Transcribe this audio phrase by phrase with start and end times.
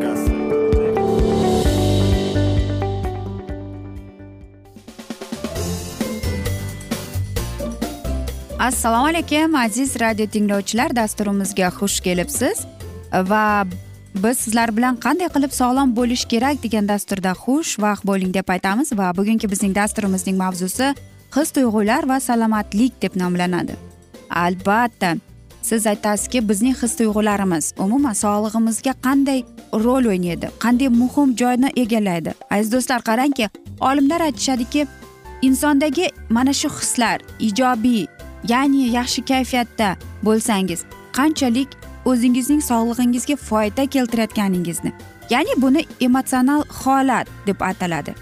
[0.00, 0.40] Vegas.
[8.58, 12.66] assalomu alaykum aziz radio tinglovchilar dasturimizga xush kelibsiz.
[13.12, 13.66] Va
[14.14, 18.92] biz sizlar bilan qanday qilib sog'lom bo'lish kerak degan dasturda xush vaqt bo'ling deb aytamiz.
[18.92, 20.94] Va bugungi bizning dasturimizning mavzusi
[21.36, 23.74] his tuyg'ular va salomatlik deb nomlanadi.
[24.30, 25.16] Albatta
[25.62, 29.44] siz aytasizki bizning his tuyg'ularimiz umuman sog'lig'imizga qanday
[29.84, 32.34] rol o'ynaydi qanday muhim joyni egallaydi?
[32.50, 33.50] Aziz do'stlar qarangki
[33.80, 34.86] olimlar aytishadiki
[35.42, 38.06] insondagi mana shu hislar ijobiy
[38.48, 41.68] ya'ni yaxshi kayfiyatda bo'lsangiz qanchalik
[42.04, 44.92] o'zingizning sog'lig'ingizga foyda keltirayotganingizni
[45.30, 48.14] ya'ni buni emotsional holat deb ataladi.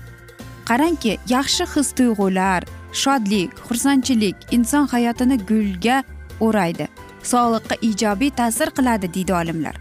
[0.69, 2.62] Qarangki yaxshi his tuyg'ular
[2.93, 6.03] shodlik xursandchilik inson hayotini gulga
[6.41, 6.88] o'raydi.
[7.31, 9.77] Sog'liqqa ijobiy ta'sir qiladi deydi olimlar.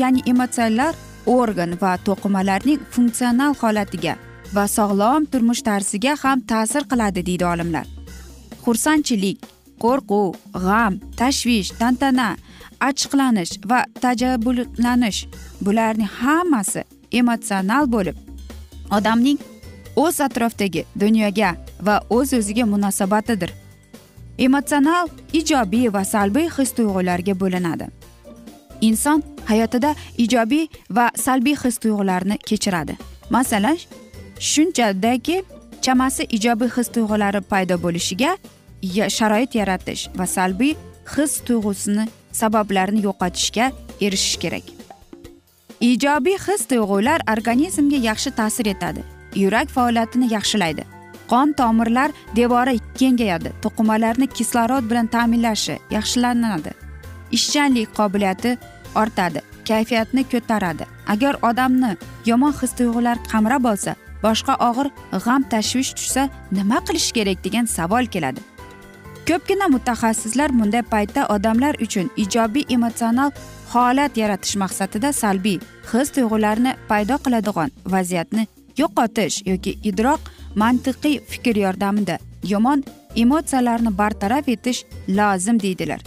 [0.00, 0.94] Ya'ni emotsionlar
[1.26, 4.14] organ va to'qimalarning funksional holatiga
[4.56, 7.86] va sog'lom turmush tarziga ham ta'sir qiladi deydi olimlar.
[8.64, 9.38] Xursandchilik
[9.82, 10.28] qo'rquv
[10.66, 12.28] g'am tashvish tantana
[12.88, 15.20] achchiqlanish va tajabullanish
[15.64, 16.82] bularning hammasi
[17.20, 18.16] emotsional bo'lib
[18.96, 19.38] odamning
[20.04, 21.50] o'z atrofdagi dunyoga
[21.86, 23.50] va o'z o'ziga munosabatidir.
[24.38, 27.86] Emotsional ijobiy va salbiy his tuyg'ularga bo'linadi.
[28.80, 32.96] Inson hayotida ijobiy va salbiy his tuyg'ularni kechiradi.
[33.30, 33.78] Masalan
[34.38, 35.42] shunchadaki
[35.80, 38.36] chamasi ijobiy his tuyg'ulari paydo bo'lishiga
[39.16, 40.74] sharoit yaratish va salbiy
[41.16, 44.66] his tuyg'usini sabablarini yo'qotishga erishish kerak.
[45.80, 49.04] Ijobiy his tuyg'ular organizmga yaxshi ta'sir etadi.
[49.34, 50.84] Yurak faoliyatini yaxshilaydi.
[51.30, 53.52] Qon tomirlar devori kengayadi.
[53.62, 56.72] To'qimalarni kislorod bilan ta'minlashi yaxshilanadi.
[57.36, 58.58] Ishchanlik qobiliyati
[58.94, 60.84] ortadi kayfiyatni ko'taradi.
[61.06, 64.88] Agar odamni yomon his tuyg'ular qamrab olsa boshqa og'ir
[65.24, 68.40] g'am tashvish tushsa nima qilish kerak degan savol keladi.
[69.28, 73.30] Ko'pgina mutaxassislar bunday paytda odamlar uchun ijobiy emotsional
[73.72, 75.58] holat yaratish maqsadida salbiy
[75.92, 78.46] his tuyg'ularni paydo qiladigan vaziyatni
[78.80, 80.20] yo'qotish yoki idroq
[80.62, 82.18] mantiqiy fikr yordamida
[82.52, 82.84] yomon
[83.16, 86.00] emotsiyalarni bartaraf etish lozim deydilar.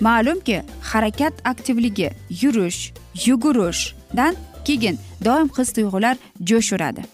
[0.00, 2.10] Ma'lumki harakat aktivligi
[2.42, 2.92] yurish
[3.26, 4.34] yugurishdan
[4.64, 6.16] keyin doim his tuyg'ular
[6.50, 7.04] jo'sh uradi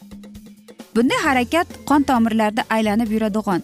[0.94, 3.62] bunday harakat qon tomirlarida aylanib yuradigan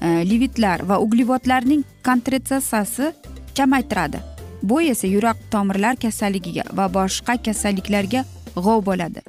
[0.00, 3.12] e, livitlar va uglevodlarning kontretsiyasi
[3.56, 4.18] kamaytiradi.
[4.62, 8.24] Bu esa yurak tomirlar kasalligiga va boshqa kasalliklarga
[8.56, 9.20] g'ov bo'ladi.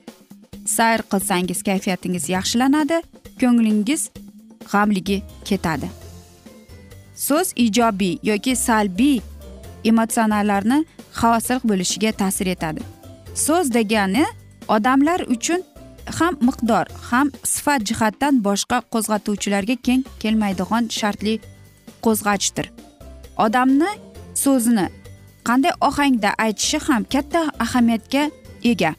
[0.75, 2.97] Sayr qilsangiz kayfiyatingiz yaxshilanadi
[3.41, 4.01] ko'nglingiz
[4.71, 5.17] g'amligi
[5.47, 5.87] ketadi.
[7.27, 9.19] So'z ijobiy yoki salbiy
[9.89, 10.79] emotsionallarni
[11.21, 12.81] hosil bo'lishiga ta'sir etadi.
[13.45, 14.25] So'z degani
[14.75, 15.61] odamlar uchun
[16.17, 21.35] ham miqdor ham sifat jihatdan boshqa qo'zg'atuvchilarga keng kelmaydigan shartli
[22.05, 22.67] qo'zg'achdir.
[23.45, 23.91] Odamni
[24.43, 24.87] so'zini
[25.47, 28.23] qanday ohangda aytishi ham katta ahamiyatga
[28.71, 28.91] ega.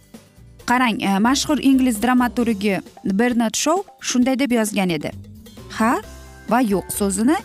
[0.70, 5.10] Qarang e, mashhur ingliz dramaturgi bernard shou shunday deb yozgan edi.
[5.78, 5.92] Ha
[6.50, 7.36] va yo'q so'zini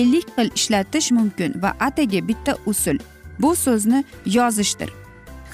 [0.00, 2.98] ellik xil ishlatish mumkin va atigi bitta usul.
[3.42, 4.04] Bu so'zni
[4.36, 4.90] yozishdir.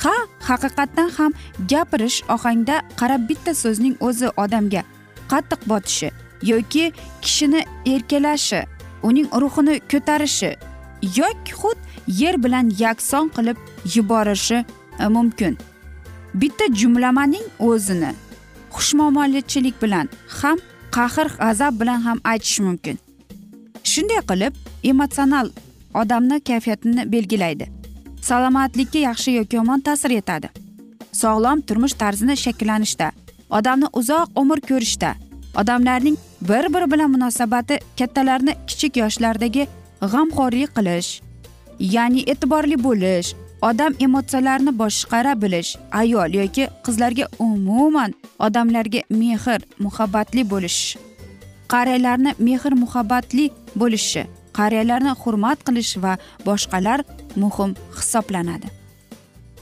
[0.03, 0.17] Ha
[0.49, 1.33] haqiqatdan ham
[1.71, 4.83] gapirish ohangda qarab bitta so'zning o'zi odamga
[5.33, 6.09] qattiq botishi
[6.51, 7.61] yoki kishini
[7.95, 8.61] erkalashi
[9.09, 10.51] uning ruhini ko'tarishi
[11.21, 11.79] yoki xud
[12.21, 13.59] yer bilan yakson qilib
[13.95, 14.59] yuborishi
[15.05, 15.55] e, mumkin.
[16.35, 18.13] Bitta jumlamaning o'zini
[18.75, 20.09] xushmuomalachilik bilan
[20.41, 20.59] ham
[20.97, 22.99] qahr g'azab bilan ham aytish mumkin.
[23.93, 24.55] Shunday qilib
[24.91, 25.49] emotsional
[26.01, 27.67] odamni kayfiyatini belgilaydi
[28.29, 30.49] salomatlikka yaxshi yoki yomon ta'sir etadi.
[31.13, 33.13] Sog'lom turmush tarzini shakllanishda
[33.51, 35.15] odamni uzoq umr ko'rishda
[35.61, 36.17] odamlarning
[36.49, 39.67] bir biri bilan munosabati kattalarni kichik yoshlardagi
[40.13, 41.11] g'amxo'rlik qilish
[41.95, 43.35] ya'ni e'tiborli bo'lish
[43.69, 45.71] odam emotsiyalarini boshqara bilish
[46.01, 48.11] ayol yoki qizlarga umuman
[48.47, 50.81] odamlarga mehr muhabbatli bo'lish
[51.73, 53.45] qariyalarni mehr muhabbatli
[53.81, 54.23] bo'lishi
[54.59, 56.13] qariyalarni hurmat qilish va
[56.47, 57.01] boshqalar
[57.43, 58.69] muhim hisoblanadi.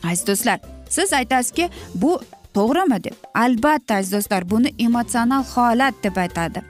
[0.08, 0.58] Aziz do'stlar
[0.96, 2.12] siz aytasizki bu
[2.56, 3.16] to'g'rimi deb?
[3.44, 6.62] Albatta aziz do'stlar buni emotsional holat deb aytadi.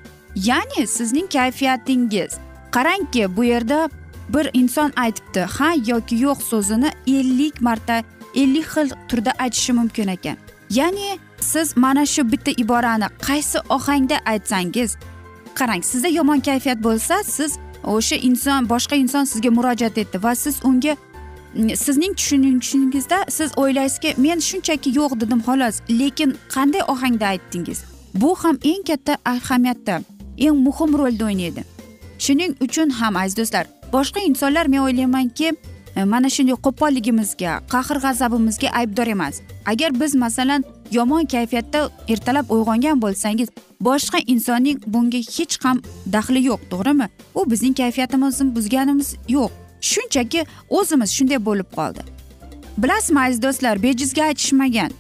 [0.49, 2.32] Ya'ni sizning kayfiyatingiz
[2.75, 3.79] qarangki bu yerda
[4.34, 8.02] bir inson aytibdi ha yoki yo'q so'zini ellik marta
[8.34, 10.37] ellik xil turda aytishi mumkin ekan.
[10.70, 14.96] Ya'ni siz mana shu bitta iborani qaysi ohangda aytsangiz
[15.55, 20.56] qarang sizda yomon kayfiyat bo'lsa siz o'sha inson boshqa inson sizga murojaat etdi va siz
[20.64, 20.96] unga
[21.55, 27.79] mm, sizning tushunishingizda siz o'ylaysizki men shunchaki yo'q dedim xolos lekin qanday ohangda aytdingiz?
[28.14, 30.02] Bu ham eng katta ahamiyatda
[30.38, 31.62] eng muhim rolni o'ynaydi.
[32.19, 35.53] Shuning uchun ham aziz do'stlar boshqa insonlar men o'ylaymanki
[35.97, 39.41] e, mana shunday qo'polligimizga qahr g'azabimizga aybdor emas.
[39.67, 43.49] Agar biz masalan yomon kayfiyatda ertalab uyg'ongan bo'lsangiz
[43.81, 45.83] boshqa insonning bunga hech ham
[46.15, 47.09] daxli yo'q to'g'rimi?
[47.35, 49.50] U bizning kayfiyatimizni buzganimiz yo'q.
[49.91, 52.03] Shunchaki o'zimiz shunday bo'lib qoldi.
[52.83, 54.91] Bilasizmi aziz do'stlar bejizga aytishmagan.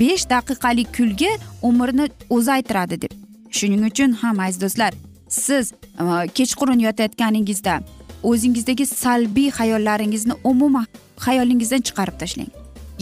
[0.00, 1.30] Besh daqiqalik kulgi
[1.62, 3.12] umrni uzaytiradi deb.
[3.50, 4.92] Shuning uchun ham aziz do'stlar
[5.28, 7.80] siz e, kechqurun yotayotganingizda
[8.22, 10.86] o'zingizdagi salbiy xayollaringizni umuman
[11.24, 12.50] xayolingizdan chiqarib tashlang.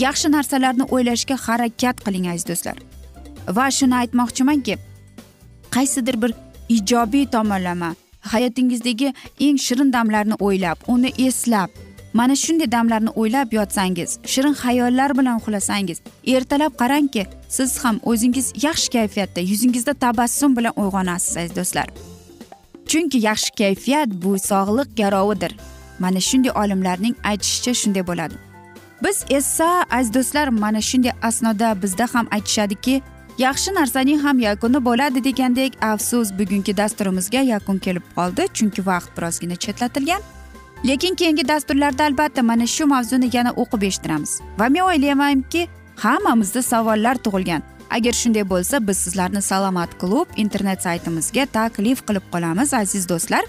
[0.05, 2.77] Yaxshi narsalarni o'ylashga harakat qiling aziz do'stlar.
[3.57, 4.75] Va shuni aytmoqchimanki
[5.75, 6.33] qaysidir bir
[6.69, 11.71] ijobiy tomonlama hayotingizdagi eng shirin damlarni o'ylab uni eslab
[12.13, 15.99] mana shunday damlarni o'ylab yotsangiz shirin xayollar bilan uxlasangiz
[16.35, 21.89] ertalab qarangki siz ham o'zingiz yaxshi kayfiyatda yuzingizda tabassum bilan uyg'onasiz aziz do'stlar.
[22.89, 25.53] Chunki yaxshi kayfiyat bu sog'liq garovidir.
[25.99, 28.35] Mana shunday olimlarning aytishicha shunday bo'ladi.
[29.05, 33.03] Biz esa aziz do'stlar mana shunday asnoda bizda ham aytishadiki
[33.39, 39.57] yaxshi narsaning ham yakuni bo'ladi degandek afsus bugungi dasturimizga yakun kelib qoldi chunki vaqt birozgina
[39.57, 40.23] chetlatilgan.
[40.87, 44.41] Lekin keyingi dasturlarda albatta mana shu mavzuni yana o'qib eshittiramiz.
[44.59, 47.63] Va men o'ylaymanki hammamizda savollar tug'ilgan.
[47.91, 53.45] Agar shunday bo'lsa biz sizlarni salomat klub internet saytimizga taklif qilib qolamiz aziz do'stlar.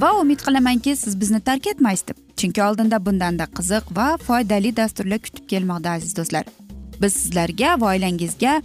[0.00, 2.16] Va umid qilamanki siz bizni tark etmaysiz deb.
[2.36, 6.44] Chunki oldinda bundanda qiziq va foydali dasturlar kutib kelmoqda aziz do'stlar.
[7.02, 8.62] Biz sizlarga va oilangizga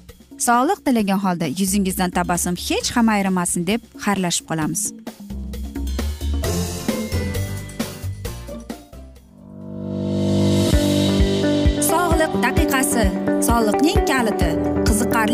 [0.47, 4.83] sog'liq tilagan holda yuzingizdan tabassum hech ham ayrimasin deb xayrlashib qolamiz.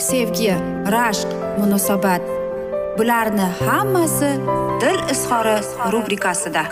[0.00, 0.52] sevgi
[0.94, 1.28] rashq
[1.58, 2.22] munosabat.
[2.98, 4.30] Bularni hammasi
[4.80, 5.56] dil izhori
[5.92, 6.62] rubrikasida.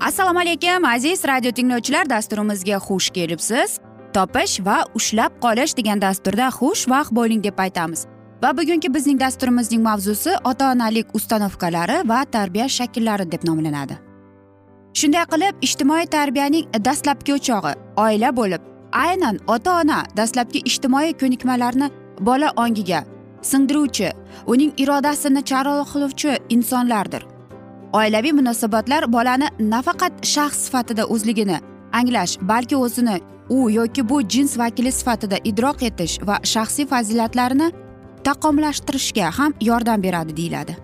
[0.00, 3.78] Assalomu alaykum aziz radio tinglovchilar dasturimizga xush kelibsiz.
[4.14, 8.06] Topish va ushlab qolish degan dasturda xushvaqt bo'ling deb aytamiz.
[8.42, 14.13] Va bugungi bizning dasturimizning mavzusi ota onalik ustanovkalari va tarbiya shakllari deb nomlanadi.
[14.94, 17.72] Shunday qilib ijtimoiy tarbiyaning dastlabki o'chog'i
[18.04, 18.62] oila bo'lib
[19.06, 21.90] aynan ota ona dastlabki ijtimoiy ko'nikmalarni
[22.28, 23.00] bola ongiga
[23.50, 24.10] singdiruvchi
[24.46, 27.22] uning irodasini charog'lovchi insonlardir.
[27.92, 31.58] Oilaviy munosabatlar bolani nafaqat shaxs sifatida o'zligini
[31.92, 33.20] anglash balki o'zini
[33.50, 37.68] u yoki bu jins vakili sifatida idrok etish va shaxsiy fazilatlarini
[38.24, 40.76] taqomlashtirishga ham yordam beradi deyiladi.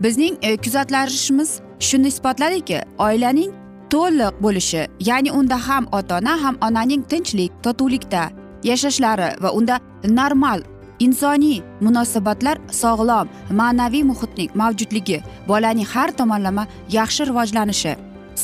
[0.00, 3.50] Bizning e, kuzatishimiz shuni isbotladiki oilaning
[3.90, 8.22] to'liq bo'lishi ya'ni unda ham ota ona ham onaning tinchlik totuvlikda
[8.70, 10.60] yashashlari va unda normal
[10.98, 13.26] insoniy munosabatlar sog'lom
[13.60, 16.66] ma'naviy muhitning mavjudligi bolaning har tomonlama
[16.98, 17.92] yaxshi rivojlanishi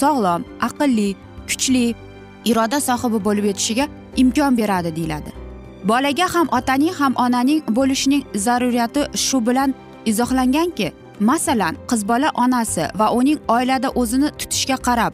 [0.00, 1.08] sog'lom aqlli
[1.48, 1.84] kuchli
[2.44, 5.30] iroda sohibi bo'lib yetishiga imkon beradi deyiladi.
[5.84, 9.74] Bolaga ham otaning ham onaning bo'lishining zaruriyati shu bilan
[10.06, 10.92] izohlanganki
[11.30, 15.12] masalan qiz bola onasi va uning oilada o'zini tutishga qarab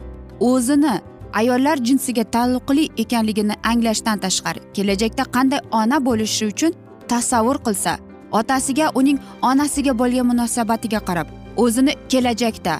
[0.49, 0.93] o'zini
[1.39, 6.71] ayollar jinsiga taalluqli ekanligini anglashdan tashqari kelajakda qanday ona bo'lishi uchun
[7.11, 7.91] tasavvur qilsa
[8.39, 11.27] otasiga uning onasiga bo'lgan munosabatiga qarab
[11.63, 12.73] o'zini kelajakda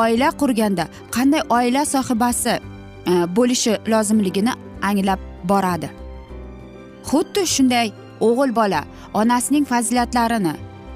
[0.00, 0.84] oila qurganda
[1.16, 2.54] qanday oila sohibasi
[3.10, 4.52] e, bo'lishi lozimligini
[4.88, 5.88] anglab boradi.
[7.08, 7.88] Xuddi shunday
[8.20, 8.80] o'g'il bola
[9.20, 10.54] onasining fazilatlarini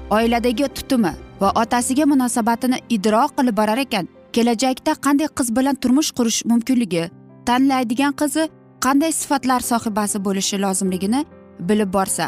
[0.09, 4.07] oiladagi tutumi va otasiga munosabatini idrok qilib borar ekan.
[4.33, 7.09] Kelajakda qanday qiz bilan turmush qurish mumkinligi
[7.47, 8.43] tanlaydigan qizi
[8.85, 11.21] qanday sifatlar sohibasi bo'lishi lozimligini
[11.69, 12.25] bilib borsa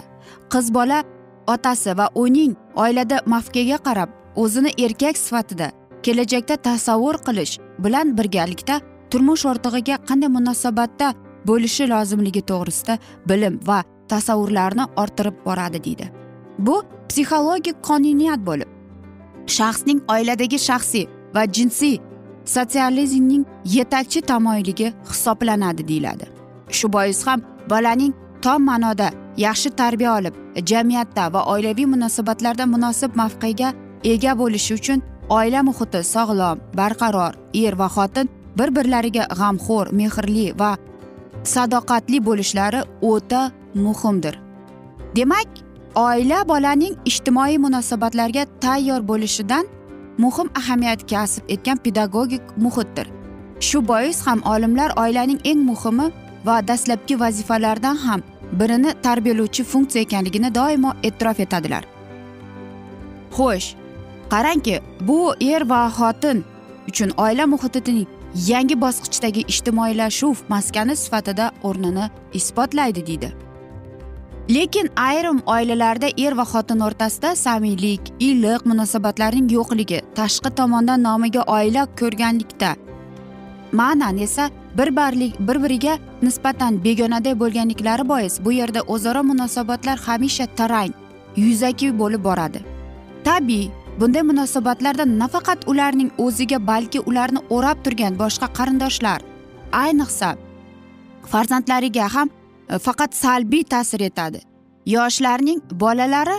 [0.53, 1.03] qiz bola
[1.53, 4.09] otasi va uning oilada mavqega qarab
[4.43, 5.67] o'zini erkak sifatida
[6.05, 7.53] kelajakda tasavvur qilish
[7.83, 8.75] bilan birgalikda
[9.11, 11.13] turmush o'rtog'iga qanday munosabatda
[11.49, 12.97] bo'lishi lozimligi to'g'risida
[13.29, 13.79] bilim va
[14.11, 16.05] tasavvurlarni orttirib boradi deydi.
[16.65, 16.75] Bu
[17.09, 18.69] psixologik qonuniyat bo'lib
[19.57, 21.05] shaxsning oiladagi shaxsiy
[21.35, 21.97] va jinsiy
[22.53, 23.43] sotsializmning
[23.75, 26.25] yetakchi tamoyiliga hisoblanadi deyiladi.
[26.77, 29.07] Shu bois ham bolaning tom ma'noda
[29.45, 30.35] yaxshi tarbiya olib
[30.69, 33.73] jamiyatda va oilaviy munosabatlarda munosib mavqega
[34.13, 35.03] ega bo'lishi uchun
[35.37, 40.71] oila muhiti sog'lom barqaror er va xotin bir birlariga g'amxo'r mehrli va
[41.53, 42.81] sadoqatli bo'lishlari
[43.11, 43.41] o'ta
[43.85, 44.35] muhimdir.
[45.15, 45.49] Demak
[45.95, 49.65] oila bolaning ijtimoiy munosabatlarga tayyor bo'lishidan
[50.17, 53.07] muhim ahamiyat kasb etgan pedagogik muhitdir.
[53.59, 56.11] Shu bois ham olimlar oilaning eng muhimi
[56.45, 58.21] va dastlabki vazifalaridan ham
[58.59, 61.83] birini tarbiyalovchi funksiya ekanligini doimo e'tirof etadilar.
[63.35, 63.75] Xo'sh
[64.29, 66.43] qarangki bu er va xotin
[66.89, 68.07] uchun oila muhitining
[68.47, 73.50] yangi bosqichdagi ijtimoiylashuv maskani sifatida o'rnini isbotlaydi deydi.
[74.49, 81.85] Lekin ayrim oilalarda er va xotin o'rtasida samiylik iliq munosabatlarning yo'qligi tashqi tomondan nomiga oila
[81.99, 82.75] ko'rganlikda.
[83.71, 90.45] Ma'nan esa bir barlik bir biriga nisbatan begonaday bo'lganliklari bois bu yerda o'zaro munosabatlar hamisha
[90.45, 90.93] tarang
[91.35, 92.59] yuzaki bo'lib boradi.
[93.23, 99.19] Tabiiy bunday munosabatlarda nafaqat ularning o'ziga balki ularni o'rab turgan boshqa qarindoshlar
[99.83, 100.29] ayniqsa
[101.31, 102.29] farzandlariga ham
[102.71, 104.41] E, faqat salbiy ta'sir etadi.
[104.85, 106.37] Yoshlarning bolalari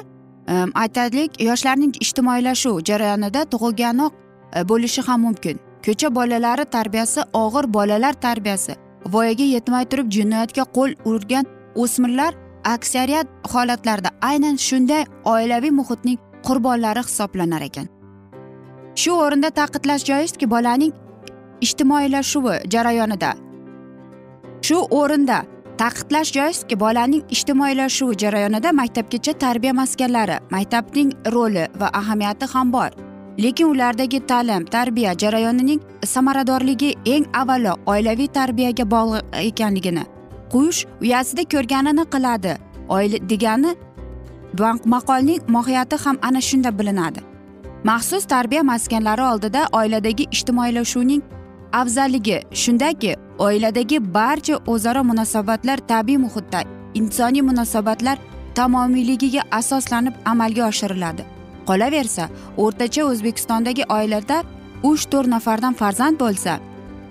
[0.49, 4.13] e, aytaylik yoshlarning ijtimoiylashuv jarayonida tug'ilganoq
[4.57, 5.61] e, bo'lishi ham mumkin.
[5.87, 12.35] Ko'cha bolalari tarbiyasi og'ir bolalar tarbiyasi voyaga yetmay turib jinoyatga qo'l urgan o'smirlar
[12.65, 17.87] aksariyat holatlarda aynan shunday oilaviy muhitning qurbonlari hisoblanar ekan.
[18.95, 20.93] Shu o'rinda ta'kidlash joizki bolaning
[21.61, 23.33] ijtimoiylashuvi jarayonida
[24.67, 25.39] shu o'rinda
[25.83, 32.91] ta'kidlash joizki bolaning ijtimoiylashuvi jarayonida maktabgacha tarbiya maskanlari maktabning roli va ahamiyati ham bor.
[33.39, 40.05] Lekin ulardagi ta'lim tarbiya jarayonining samaradorligi eng avvalo oilaviy tarbiyaga bog'liq ekanligini
[40.53, 42.55] qush uyasida ko'rganini qiladi.
[42.89, 43.75] Oila degani
[44.95, 47.21] maqolning mohiyati ham ana shunda bilinadi.
[47.85, 51.23] Maxsus tarbiya maskanlari oldida oiladagi ijtimoiylashuvning
[51.73, 56.61] afzalligi shundaki oiladagi barcha o'zaro munosabatlar tabiiy muhitda
[56.95, 58.19] insoniy munosabatlar
[58.55, 61.23] tamomiyligiga asoslanib amalga oshiriladi.
[61.69, 64.43] Qolaversa o'rtacha o'zbekistondagi oilada
[64.83, 66.59] uch to'rt nafardan farzand bo'lsa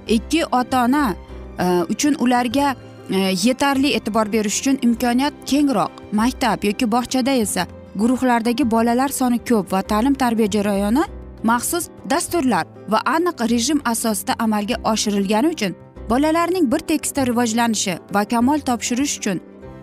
[0.08, 1.16] ikki ota ona
[1.60, 2.76] e, uchun ularga
[3.10, 9.72] e, yetarli e'tibor berish uchun imkoniyat kengroq maktab yoki bog'chada esa guruhlardagi bolalar soni ko'p
[9.72, 11.04] va ta'lim tarbiya jarayoni
[11.44, 15.76] maxsus dasturlar va aniq rejim asosida amalga oshirilgani uchun
[16.10, 19.38] bolalarning bir tekisda rivojlanishi va kamol topshirish uchun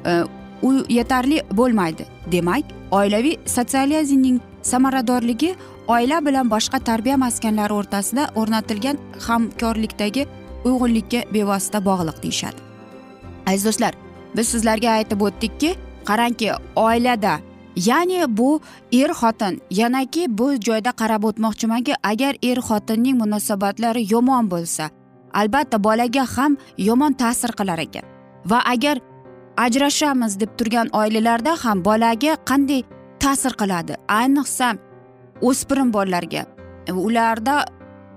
[0.07, 0.13] e,
[0.63, 2.05] u yetarli bo'lmaydi.
[2.33, 5.55] Demak oilaviy sotsializmning samaradorligi
[5.89, 10.27] oila bilan boshqa tarbiya maskanlari o'rtasida o'rnatilgan hamkorlikdagi
[10.65, 12.61] uyg'unlikka bevosita bog'liq deyishadi.
[13.47, 13.95] Aziz do'stlar
[14.37, 15.71] biz sizlarga aytib o'tdikki
[16.09, 17.39] qarangki oilada
[17.87, 18.61] ya'ni bu
[18.93, 19.61] er xotin.
[19.71, 24.91] Yanaki bu joyda qarab o'tmoqchimanki agar er xotinning munosabatlari yomon bo'lsa
[25.41, 28.05] albatta bolaga ham yomon ta'sir qilar ekan.
[28.51, 28.97] Va agar
[29.57, 32.83] ajrashamiz deb turgan oilalarda ham bolaga qanday
[33.23, 33.95] ta'sir qiladi?
[34.21, 34.69] Ayniqsa
[35.49, 36.43] o'spirin bolalarga
[37.09, 37.65] ularda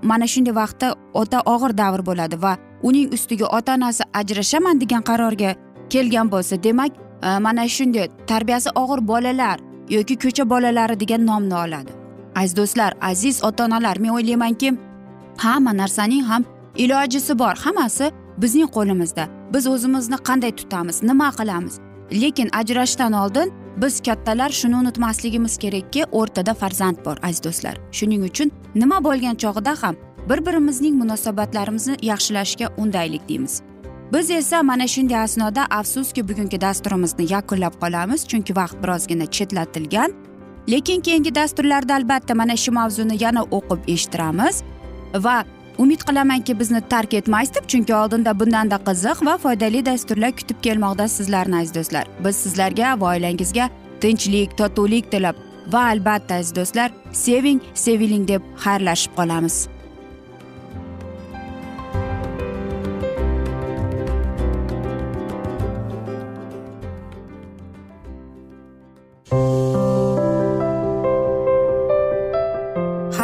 [0.02, 0.88] mana shunday vaqtda
[1.20, 2.56] o'ta og'ir davr bo'ladi va
[2.88, 5.50] uning ustiga ota onasi ajrashaman degan qarorga
[5.92, 6.92] kelgan bo'lsa demak
[7.22, 9.58] mana shunday tarbiyasi og'ir bolalar
[9.90, 11.92] yoki ko'cha bolalari degan nomni oladi.
[12.36, 14.78] Aziz do'stlar aziz ota onalar men o'ylaymanki
[15.36, 16.44] hamma narsaning ham
[16.76, 17.54] ilojisi bor.
[17.64, 19.24] Hammasi bizning qo'limizda.
[19.54, 21.74] Biz o'zimizni qanday tutamiz nima qilamiz?
[22.22, 27.76] Lekin ajrashishdan oldin biz kattalar shuni unutmasligimiz kerakki o'rtada farzand bor aziz do'stlar.
[27.92, 29.96] Shuning uchun nima bo'lgan chog'ida ham
[30.30, 33.62] bir birimizning munosabatlarimizni yaxshilashga undaylik deymiz.
[34.12, 40.12] Biz esa mana shunday asnoda afsuski bugungi dasturimizni yakunlab qolamiz chunki vaqt birozgina chetlatilgan.
[40.68, 44.62] Lekin keyingi dasturlarda albatta mana shu mavzuni yana o'qib eshittiramiz
[45.14, 45.44] va
[45.78, 51.08] umid qilamanki bizni tark etmaysiz deb chunki oldinda bundanda qiziq va foydali dasturlar kutib kelmoqda
[51.08, 52.06] sizlarni aziz do'stlar.
[52.24, 53.70] Biz sizlarga va oilangizga
[54.00, 55.36] tinchlik totuvlik tilab
[55.72, 59.68] va albatta aziz do'stlar seving seviling deb xayrlashib qolamiz.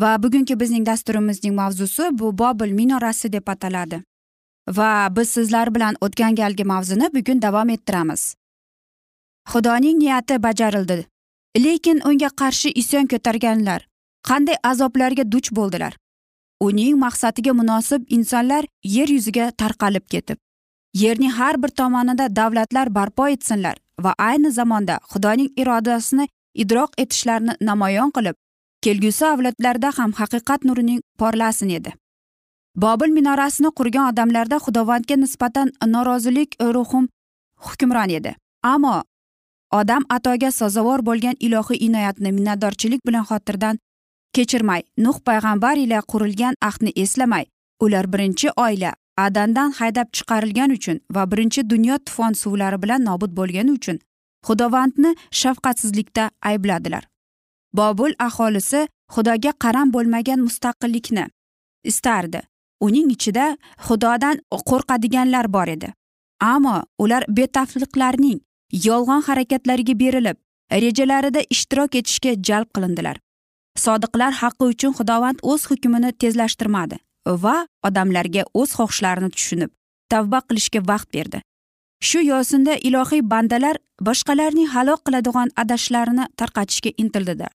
[0.00, 4.02] Va bugungi bizning dasturimizning mavzusi bu bobil minorasi deb ataladi.
[4.68, 8.34] Va biz sizlar bilan o'tgan galgi mavzuni bugun davom ettiramiz.
[9.50, 11.06] Xudoning niyati bajarildi
[11.64, 13.86] lekin unga qarshi isyon ko'targanlar
[14.28, 15.96] qanday azoblarga duch bo'ldilar?
[16.60, 20.38] Uning maqsadiga munosib insonlar yer yuziga tarqalib ketib
[21.02, 26.28] yerning har bir tomonida davlatlar barpo etsinlar va ayni zamonda xudoning irodasini
[26.62, 28.36] idroq etishlarini namoyon qilib
[28.86, 31.92] kelgusi avlodlarda ham haqiqat nurining porlasin edi.
[32.84, 37.08] Bobil minorasini qurgan odamlarda xudovandga nisbatan norozilik ruhim
[37.64, 38.34] hukmron edi.
[38.62, 38.96] Ammo
[39.80, 43.80] odam atoga sazovor bo'lgan ilohiy inoyatni minnatdorchilik bilan xotirdan
[44.34, 47.44] kechirmay nuh payg'ambar ila qurilgan ahdni eslamay
[47.84, 48.92] ular birinchi oila
[49.26, 53.98] adandan haydab chiqarilgani uchun va birinchi dunyo tufon suvlari bilan nobud bo'lgani uchun
[54.46, 57.04] xudovandni shafqatsizlikda aybladilar.
[57.72, 61.26] Bobul aholisi xudoga qaram bo'lmagan mustaqillikni
[61.84, 62.40] istardi.
[62.80, 65.92] Uning ichida xudodan qo'rqadiganlar bor edi.
[66.40, 68.40] Ammo ular betafliqlarning
[68.88, 70.36] yolg'on harakatlariga berilib
[70.84, 73.16] rejalarida ishtirok etishga jalb qilindilar.
[73.84, 76.98] Sodiqlar haqqi uchun xudovand o'z hukmini tezlashtirmadi
[77.44, 77.56] va
[77.88, 79.70] odamlarga o'z xohishlarini tushunib
[80.12, 81.42] tavba qilishga vaqt berdi.
[82.02, 87.52] Shu yo'sinda ilohiy bandalar boshqalarning halok qiladigan adashlarini tarqatishga intildilar.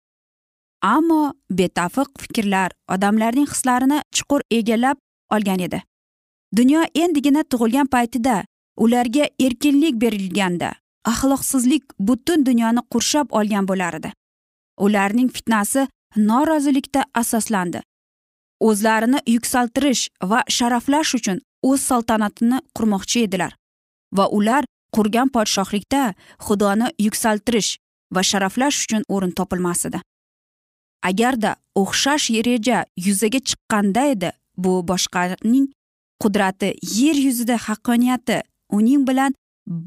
[0.81, 4.97] Ammo betafiq fikrlar odamlarning hislarini chuqur egallab
[5.35, 5.81] olgan edi.
[6.57, 8.43] Dunyo endigina tug'ilgan paytida
[8.77, 10.71] ularga erkinlik berilganda
[11.11, 14.11] axloqsizlik butun dunyoni qurshab olgan bo'lar edi.
[14.79, 17.81] Ularning fitnasi norozilikda asoslandi.
[18.59, 23.55] O'zlarini yuksaltirish va sharaflash uchun o'z saltanatini qurmoqchi edilar.
[24.17, 24.63] Va ular
[24.95, 26.03] qurgan podshohlikda
[26.45, 27.71] xudoni yuksaltirish
[28.15, 29.99] va sharaflash uchun o'rin topilmas edi
[31.09, 34.29] agarda o'xshash reja yuzaga chiqqanda edi
[34.63, 35.67] bu boshqaning
[36.23, 36.69] qudrati
[36.99, 38.41] yer yuzida haqqoniyati
[38.77, 39.31] uning bilan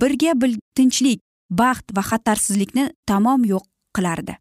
[0.01, 0.33] birga
[0.77, 3.65] tinchlik baxt va xatarsizlikni tamom yo'q
[3.97, 4.35] qilardi.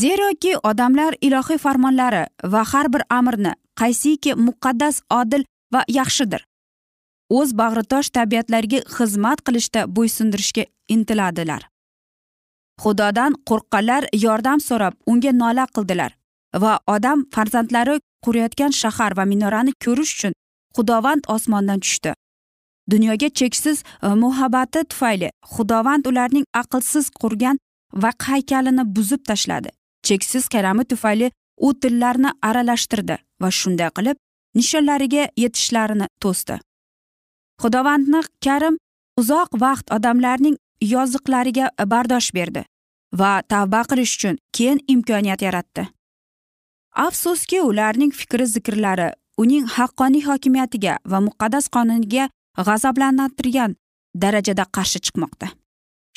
[0.00, 5.42] Zeroki odamlar ilohiy farmonlari va har bir amrni qaysiki muqaddas odil
[5.74, 6.44] va yaxshidir
[7.38, 10.64] o'z bag'ritosh tabiatlariga xizmat qilishda bo'ysundirishga
[10.94, 11.62] intiladilar.
[12.82, 16.12] Xudodan qo'rqqanlar yordam so'rab unga nola qildilar
[16.62, 20.32] va odam farzandlari qurayotgan shahar va minorani ko'rish uchun
[20.76, 22.14] xudovand osmondan tushdi.
[22.92, 27.58] Dunyoga cheksiz e, muhabbati tufayli xudovand ularning aqlsiz qurgan
[28.02, 29.70] va haykalini buzib tashladi.
[30.06, 31.30] Cheksiz karami tufayli
[31.66, 34.16] u tillarni aralashtirdi va shunday qilib
[34.58, 36.56] nishonlariga yetishlarini to'sdi.
[37.62, 38.76] Xudovandni karim
[39.20, 40.56] uzoq vaqt odamlarning
[40.94, 42.64] yoziqlariga bardosh berdi
[43.20, 45.88] va tavba qilish uchun keng imkoniyat yaratdi.
[47.06, 49.08] Afsuski ularning fikri zikrlari
[49.42, 52.28] uning haqqoniy hokimiyatiga va muqaddas qonuniga
[52.66, 53.76] g'azablantirgan
[54.22, 55.48] darajada qarshi chiqmoqda.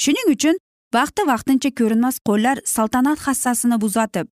[0.03, 0.55] Shuning uchun
[0.97, 4.27] vaqti vaqtincha ko'rinmas qo'llar saltanat hassasini buzatib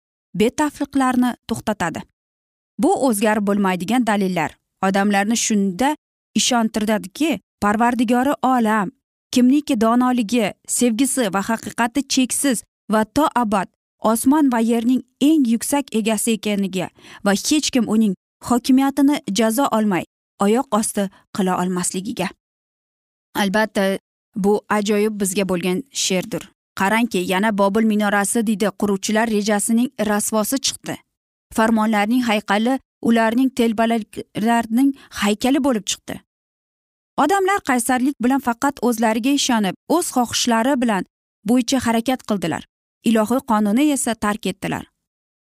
[0.41, 2.01] betafliqlarni to'xtatadi.
[2.83, 4.51] Bu o'zgarib bo'lmaydigan dalillar.
[4.87, 5.97] Odamlarni shunda
[6.41, 7.31] ishontiradiki
[7.63, 8.91] parvardigori olam
[9.33, 13.69] kimniki donoligi sevgisi va haqiqati cheksiz va to abad
[14.13, 16.89] osmon va yerning eng yuksak egasi ekaniga
[17.25, 18.15] va hech kim uning
[18.49, 20.05] hokimiyatini jazo olmay
[20.41, 22.29] oyoq osti qila olmasligiga.
[23.35, 23.99] Albatta
[24.37, 26.43] bu ajoyib bizga bo'lgan she'rdir.
[26.81, 30.97] Qarangki yana bobil minorasi deydi quruvchilar rejasining rasvosi chiqdi.
[31.55, 36.21] Farmonlarning haykali ularning telbalarning haykali bo'lib chiqdi.
[37.23, 41.05] Odamlar qaysarlik bilan faqat o'zlariga ishonib o'z xohishlari bilan
[41.49, 42.63] bo'yicha harakat qildilar.
[43.09, 44.85] Ilohiy qonunni esa tark etdilar.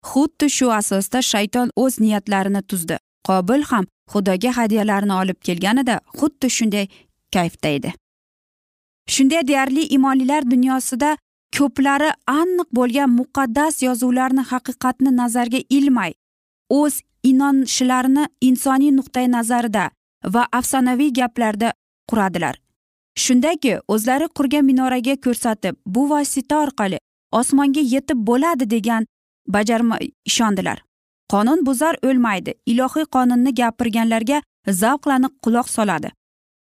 [0.10, 2.98] Xuddi shu asosda shayton o'z niyatlarini tuzdi.
[3.28, 6.88] Qobil ham xudoga hadyalarni olib kelganida xuddi shunday
[7.36, 7.94] kayfda edi
[9.16, 11.12] shunday deyarli imonlilar dunyosida
[11.58, 16.12] ko'plari aniq bo'lgan muqaddas yozuvlarni haqiqatni nazarga ilmay
[16.80, 17.02] o'z
[17.32, 19.86] inonishlarini insoniy nuqtai nazarida
[20.26, 21.74] va afsonaviy gaplarda
[22.10, 22.56] quradilar.
[23.16, 27.00] Shundaki o'zlari qurgan minoraga ko'rsatib bu vosita orqali
[27.32, 29.06] osmonga yetib bo'ladi degan
[29.48, 30.84] bajarma ishondilar.
[31.32, 36.10] Qonun buzar o'lmaydi ilohiy qonunni gapirganlarga zavqlanib quloq soladi.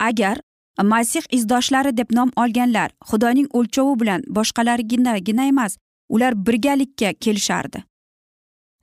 [0.01, 0.40] Agar
[0.83, 5.77] masih izdoshlari deb nom olganlar xudoning o'lchovi bilan boshqalarginagina emas
[6.09, 7.83] ular birgalikka kelishardi.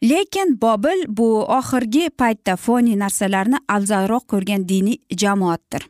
[0.04, 5.88] Lekin bobil bu oxirgi paytda foniy narsalarni afzalroq ko'rgan diniy jamoatdir.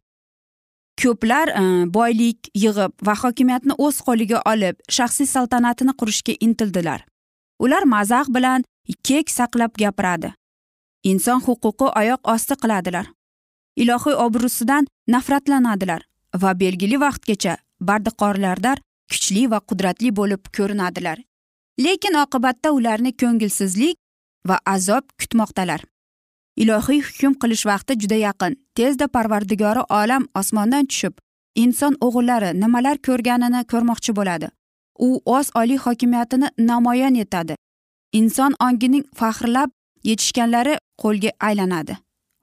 [1.02, 7.02] Ko'plar e, boylik yig'ib va hokimiyatni o'z qo'liga olib shaxsiy saltanatini qurishga intildilar.
[7.60, 8.64] Ular mazax bilan
[9.08, 10.34] kek saqlab gapiradi.
[11.04, 13.06] Inson huquqi oyoq osti qiladilar.
[13.82, 16.02] Ilohiy obro'sidan nafratlanadilar
[16.42, 17.58] va belgili vaqtgacha
[17.90, 18.78] bardiqorlardar
[19.12, 21.18] kuchli va qudratli bo'lib ko'rinadilar.
[21.86, 23.98] Lekin oqibatda ularni ko'ngilsizlik
[24.48, 25.82] va azob kutmoqdalar.
[26.62, 28.54] Ilohiy hukm qilish vaqti juda yaqin.
[28.78, 31.14] Tezda parvardigori olam osmondan tushib
[31.64, 34.48] inson o'g'illari nimalar ko'rganini ko'rmoqchi bo'ladi.
[35.08, 37.56] U o'z oliy hokimiyatini namoyon etadi.
[38.20, 39.70] Inson ongining faxrlab
[40.10, 41.98] yetishganlari qo'lga aylanadi.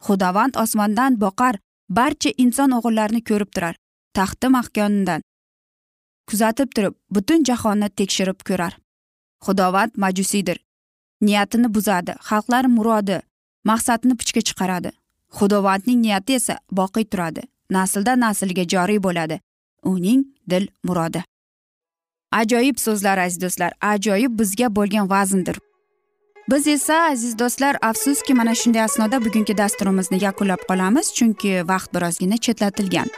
[0.06, 1.54] Xudovand osmondan boqar
[1.98, 3.74] barcha inson o'g'illarini ko'rib turar
[4.16, 5.20] taxti mahkonidan
[6.28, 8.74] kuzatib turib butun jahonni tekshirib ko'rar.
[9.46, 10.58] Xudovand majusiydir.
[11.20, 12.12] Niyatini buzadi.
[12.28, 13.20] Xalqlar murodi
[13.64, 14.90] maqsadni puchga chiqaradi.
[15.37, 17.42] Xudovandning niyati esa boqiy turadi.
[17.70, 19.40] Nasldan naslga joriy bo'ladi.
[19.85, 21.24] Uning dil murodi.
[22.33, 25.56] Ajoyib so'zlar aziz do'stlar ajoyib bizga bo'lgan vazndir
[26.50, 32.37] biz esa aziz do'stlar afsuski mana shunday asnoda bugungi dasturimizni yakunlab qolamiz chunki vaqt birozgina
[32.37, 33.09] chetlatilgan.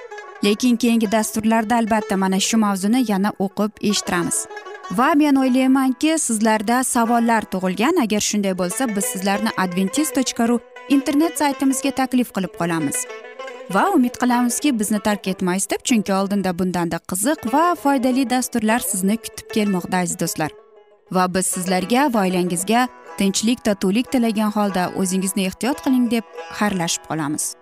[0.44, 4.46] Lekin keyingi dasturlarda albatta mana shu mavzuni yana o'qib eshittiramiz.
[4.90, 7.96] Va men o'ylaymanki sizlarda savollar tug'ilgan.
[8.04, 13.06] Agar shunday bo'lsa biz sizlarni adventis tochka ru internet saytimizga taklif qilib qolamiz.
[13.74, 19.16] Va umid qilamizki bizni tark etmaysiz deb chunki oldinda bundanda qiziq va foydali dasturlar sizni
[19.16, 20.50] kutib kelmoqda aziz do'stlar.
[21.12, 26.24] Va biz sizlarga va oilangizga tinchlik totuvlik tilagan holda o'zingizni ehtiyot qiling deb
[26.58, 27.61] xayrlashib qolamiz.